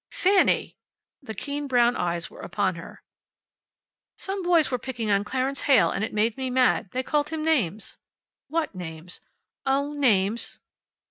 "Fanny!" 0.09 0.77
The 1.21 1.35
keen 1.35 1.67
brown 1.67 1.95
eyes 1.95 2.27
were 2.27 2.39
upon 2.39 2.73
her. 2.73 3.03
"Some 4.15 4.41
boys 4.41 4.71
were 4.71 4.79
picking 4.79 5.11
on 5.11 5.23
Clarence 5.23 5.61
Heyl, 5.67 5.91
and 5.91 6.03
it 6.03 6.11
made 6.11 6.37
me 6.37 6.49
mad. 6.49 6.89
They 6.89 7.03
called 7.03 7.29
him 7.29 7.45
names." 7.45 7.99
"What 8.47 8.73
names?" 8.73 9.21
"Oh, 9.63 9.93
names." 9.93 10.57